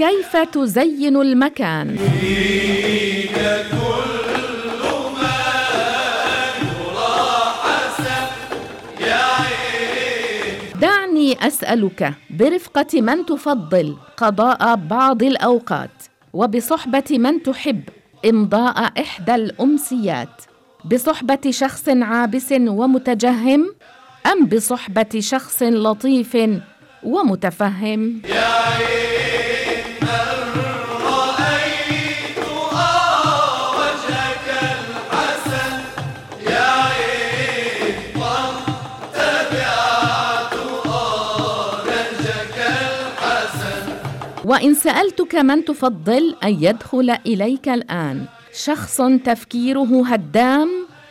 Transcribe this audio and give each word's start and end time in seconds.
كيف 0.00 0.36
تزين 0.36 1.16
المكان؟ 1.16 1.96
دعني 10.80 11.46
أسألك 11.46 12.14
برفقة 12.30 13.00
من 13.00 13.26
تفضل 13.26 13.96
قضاء 14.16 14.76
بعض 14.76 15.22
الأوقات 15.22 15.90
وبصحبة 16.32 17.18
من 17.18 17.42
تحب 17.42 17.82
امضاء 18.24 19.00
إحدى 19.00 19.34
الأمسيات 19.34 20.42
بصحبة 20.84 21.50
شخص 21.50 21.88
عابس 21.88 22.52
ومتجهم 22.52 23.74
أم 24.26 24.46
بصحبة 24.46 25.18
شخص 25.18 25.62
لطيف 25.62 26.36
ومتفهم؟ 27.02 28.22
يا 28.28 28.44
عين 28.44 29.09
وإن 44.44 44.74
سألتك 44.74 45.34
من 45.34 45.64
تفضل 45.64 46.34
أن 46.44 46.64
يدخل 46.64 47.10
إليك 47.26 47.68
الآن. 47.68 48.24
شخص 48.52 49.00
تفكيره 49.24 50.06
هدام 50.06 50.68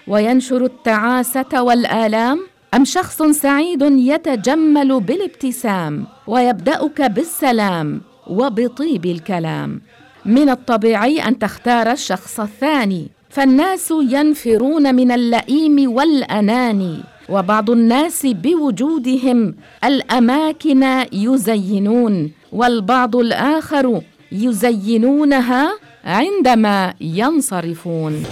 وينشر 0.07 0.65
التعاسة 0.65 1.61
والآلام 1.61 2.39
أم 2.73 2.85
شخص 2.85 3.23
سعيد 3.23 3.81
يتجمل 3.81 4.99
بالابتسام 4.99 6.05
ويبدأك 6.27 7.01
بالسلام 7.01 8.01
وبطيب 8.27 9.05
الكلام؟ 9.05 9.81
من 10.25 10.49
الطبيعي 10.49 11.19
أن 11.19 11.39
تختار 11.39 11.91
الشخص 11.91 12.39
الثاني. 12.39 13.07
فالناس 13.29 13.93
ينفرون 14.09 14.95
من 14.95 15.11
اللئيم 15.11 15.91
والأناني 15.91 16.97
وبعض 17.29 17.69
الناس 17.69 18.25
بوجودهم 18.25 19.55
الأماكن 19.83 20.83
يزينون. 21.13 22.31
والبعض 22.51 23.15
الآخر 23.15 24.01
يزينونها 24.31 25.71
عندما 26.03 26.93
ينصرفون. 27.01 28.23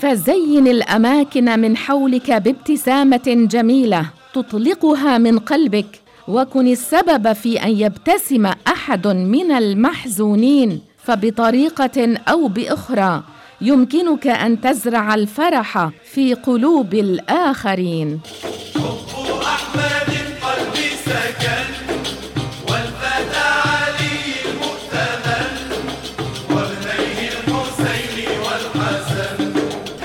فزين 0.00 0.68
الأماكن 0.68 1.60
من 1.60 1.76
حولك 1.76 2.30
بابتسامة 2.30 3.46
جميلة 3.50 4.06
تطلقها 4.34 5.18
من 5.18 5.38
قلبك 5.38 6.00
وكن 6.28 6.66
السبب 6.66 7.32
في 7.32 7.62
أن 7.62 7.70
يبتسم 7.70 8.46
أحد 8.46 9.06
من 9.06 9.52
المحزونين 9.52 10.80
فبطريقة 10.98 12.16
أو 12.28 12.48
بأخرى. 12.48 13.22
يمكنك 13.62 14.26
أن 14.26 14.60
تزرع 14.60 15.14
الفرح 15.14 15.90
في 16.12 16.34
قلوب 16.34 16.94
الآخرين. 16.94 18.20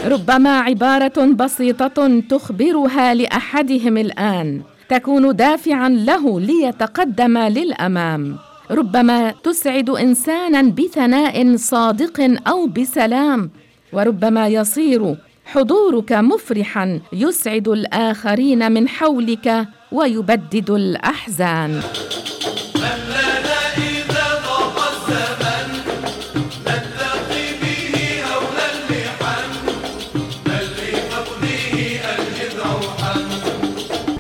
ربما 0.06 0.60
عبارة 0.60 1.26
بسيطة 1.26 2.22
تخبرها 2.30 3.14
لأحدهم 3.14 3.98
الآن 3.98 4.62
تكون 4.90 5.36
دافعا 5.36 5.90
له 5.90 6.40
ليتقدم 6.40 7.38
للأمام. 7.38 8.38
ربما 8.72 9.32
تسعد 9.44 9.90
إنسانا 9.90 10.62
بثناء 10.62 11.56
صادق 11.56 12.38
أو 12.48 12.68
بسلام 12.68 13.50
وربما 13.94 14.48
يصير 14.48 15.16
حضورك 15.46 16.12
مفرحا 16.12 17.00
يسعد 17.14 17.68
الآخرين 17.68 18.72
من 18.72 18.88
حولك 18.88 19.68
ويبدد 19.92 20.70
الأحزان. 20.72 21.82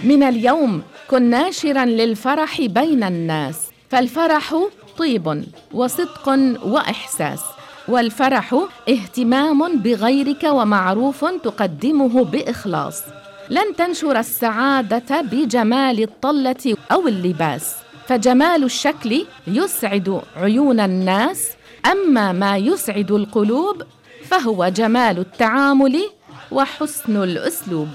من 0.03 0.23
اليوم 0.23 0.81
كن 1.07 1.23
ناشرا 1.23 1.85
للفرح 1.85 2.61
بين 2.61 3.03
الناس. 3.03 3.64
فالفرح 3.89 4.55
طيب 4.97 5.43
وصدق 5.73 6.29
وإحساس 6.63 7.41
والفرح 7.87 8.55
اهتمام 8.89 9.79
بغيرك 9.79 10.43
ومعروف 10.43 11.25
تقدمه 11.25 12.23
بإخلاص. 12.23 13.01
لن 13.49 13.75
تنشر 13.77 14.19
السعادة 14.19 15.21
بجمال 15.21 16.03
الطلة 16.03 16.75
أو 16.91 17.07
اللباس 17.07 17.75
فجمال 18.07 18.63
الشكل 18.63 19.25
يسعد 19.47 20.21
عيون 20.35 20.79
الناس. 20.79 21.49
أما 21.91 22.31
ما 22.31 22.57
يسعد 22.57 23.11
القلوب 23.11 23.83
فهو 24.23 24.67
جمال 24.67 25.19
التعامل 25.19 26.09
وحسن 26.51 27.23
الأسلوب. 27.23 27.89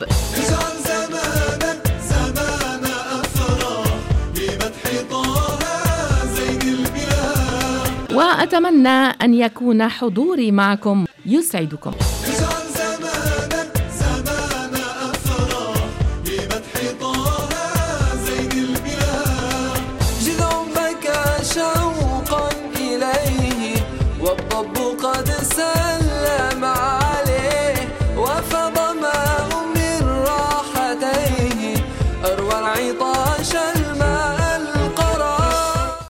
وأتمنى 8.20 8.88
أن 9.22 9.34
يكون 9.34 9.88
حضوري 9.88 10.52
معكم 10.52 11.04
يسعدكم. 11.26 11.92
قد 25.00 25.30
سال 25.30 25.99